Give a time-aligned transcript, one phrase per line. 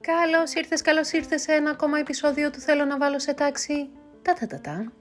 [0.00, 3.88] Καλώς ήρθες, καλώς ήρθες σε ένα ακόμα επεισόδιο του Θέλω να βάλω σε τάξη.
[4.22, 4.92] Τα τα τα τα.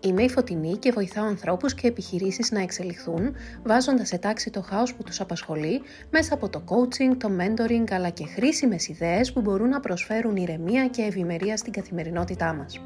[0.00, 4.94] Είμαι η Φωτεινή και βοηθάω ανθρώπους και επιχειρήσεις να εξελιχθούν, βάζοντας σε τάξη το χάος
[4.94, 9.68] που τους απασχολεί μέσα από το coaching, το mentoring, αλλά και χρήσιμες ιδέες που μπορούν
[9.68, 12.80] να προσφέρουν ηρεμία και ευημερία στην καθημερινότητά μας.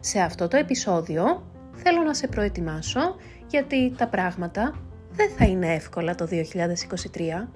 [0.00, 1.42] Σε αυτό το επεισόδιο
[1.74, 3.16] θέλω να σε προετοιμάσω
[3.46, 4.74] γιατί τα πράγματα
[5.12, 7.48] δεν θα είναι εύκολα το 2023.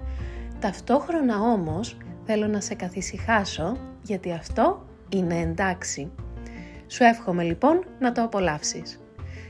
[0.59, 6.11] Ταυτόχρονα όμως θέλω να σε καθησυχάσω γιατί αυτό είναι εντάξει.
[6.87, 8.99] Σου εύχομαι λοιπόν να το απολαύσεις.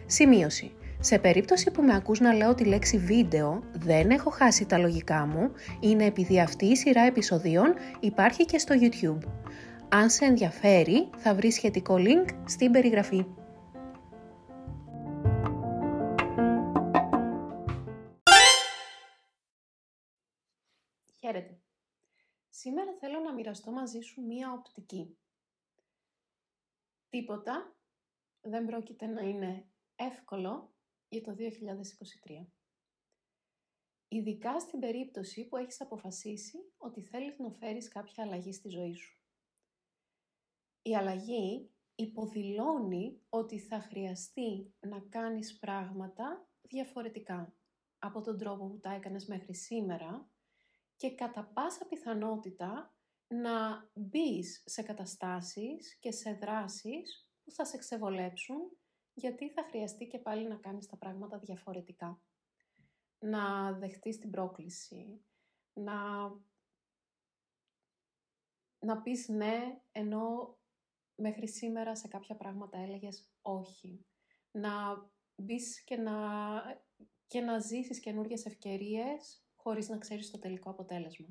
[0.06, 0.72] Σημείωση.
[1.00, 5.26] Σε περίπτωση που με ακούς να λέω τη λέξη βίντεο, δεν έχω χάσει τα λογικά
[5.26, 9.28] μου, είναι επειδή αυτή η σειρά επεισοδίων υπάρχει και στο YouTube.
[9.90, 13.26] Αν σε ενδιαφέρει, θα βρεις σχετικό link στην περιγραφή.
[21.26, 21.62] Χαίρετε.
[22.50, 25.18] Σήμερα θέλω να μοιραστώ μαζί σου μία οπτική.
[27.10, 27.76] Τίποτα
[28.42, 30.76] δεν πρόκειται να είναι εύκολο
[31.08, 32.46] για το 2023.
[34.08, 39.22] Ειδικά στην περίπτωση που έχεις αποφασίσει ότι θέλεις να φέρεις κάποια αλλαγή στη ζωή σου.
[40.82, 47.56] Η αλλαγή υποδηλώνει ότι θα χρειαστεί να κάνεις πράγματα διαφορετικά
[48.00, 50.30] από τον τρόπο που τα έκανες μέχρι σήμερα
[50.96, 52.96] και κατά πάσα πιθανότητα
[53.28, 58.78] να μπεις σε καταστάσεις και σε δράσεις που θα σε ξεβολέψουν
[59.14, 62.22] γιατί θα χρειαστεί και πάλι να κάνεις τα πράγματα διαφορετικά.
[63.20, 65.26] Να δεχτείς την πρόκληση,
[65.74, 66.28] να,
[68.80, 70.58] να πεις ναι ενώ
[71.16, 74.06] μέχρι σήμερα σε κάποια πράγματα έλεγες όχι.
[74.52, 74.72] Να
[75.36, 76.14] μπεις και να,
[77.28, 81.28] και να ζήσεις καινούργιες ευκαιρίες χωρίς να ξέρεις το τελικό αποτέλεσμα.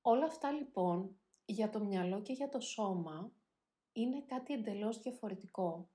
[0.00, 3.32] Όλα αυτά λοιπόν για το μυαλό και για το σώμα
[3.92, 5.90] είναι κάτι εντελώς διαφορετικό.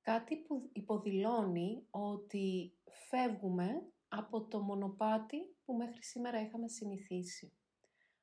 [0.00, 2.76] Κάτι που υποδηλώνει ότι
[3.08, 7.52] φεύγουμε από το μονοπάτι που μέχρι σήμερα είχαμε συνηθίσει.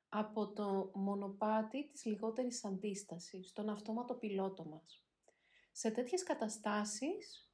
[0.08, 5.04] Από το μονοπάτι της λιγότερης αντίστασης, τον αυτόματο πιλότο μας.
[5.72, 7.52] Σε τέτοιες καταστάσεις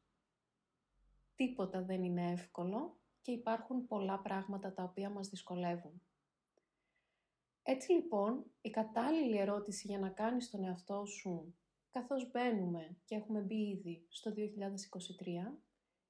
[1.34, 2.99] τίποτα δεν είναι εύκολο
[3.30, 6.02] και υπάρχουν πολλά πράγματα τα οποία μας δυσκολεύουν.
[7.62, 11.54] Έτσι λοιπόν, η κατάλληλη ερώτηση για να κάνεις τον εαυτό σου,
[11.90, 15.58] καθώς μπαίνουμε και έχουμε μπει ήδη στο 2023,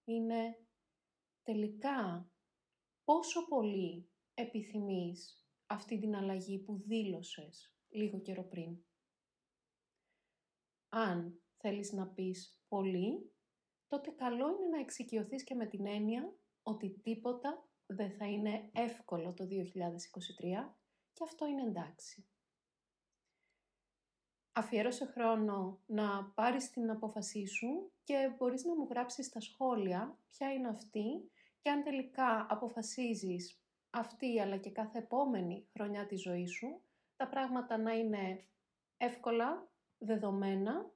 [0.04, 0.58] είναι
[1.42, 2.30] τελικά
[3.04, 8.78] πόσο πολύ επιθυμείς αυτή την αλλαγή που δήλωσες λίγο καιρό πριν.
[10.88, 13.32] Αν θέλεις να πεις πολύ,
[13.88, 16.34] τότε καλό είναι να εξοικειωθείς και με την έννοια
[16.70, 19.48] ότι τίποτα δεν θα είναι εύκολο το 2023
[21.12, 22.24] και αυτό είναι εντάξει.
[24.52, 30.52] Αφιέρωσε χρόνο να πάρεις την απόφασή σου και μπορείς να μου γράψεις στα σχόλια ποια
[30.52, 36.82] είναι αυτή και αν τελικά αποφασίζεις αυτή αλλά και κάθε επόμενη χρονιά της ζωής σου
[37.16, 38.44] τα πράγματα να είναι
[38.96, 40.90] εύκολα, δεδομένα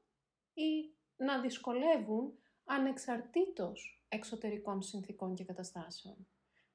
[0.55, 6.27] ή να δυσκολεύουν ανεξαρτήτως εξωτερικών συνθήκων και καταστάσεων.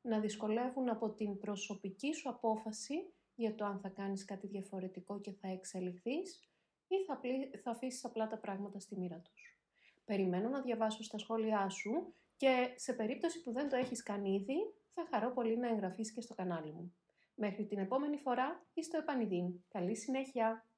[0.01, 5.31] Να δυσκολεύουν από την προσωπική σου απόφαση για το αν θα κάνεις κάτι διαφορετικό και
[5.31, 6.49] θα εξελιχθείς
[6.87, 7.19] ή θα,
[7.63, 9.59] θα αφήσεις απλά τα πράγματα στη μοίρα τους.
[10.05, 14.73] Περιμένω να διαβάσω στα σχόλιά σου και σε περίπτωση που δεν το έχεις κάνει ήδη,
[14.93, 16.93] θα χαρώ πολύ να εγγραφείς και στο κανάλι μου.
[17.35, 19.63] Μέχρι την επόμενη φορά, στο επανειδήν.
[19.67, 20.68] Καλή συνέχεια!